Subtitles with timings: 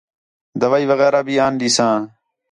[0.61, 1.97] دوائی وغیرہ بھی آن ݙیساں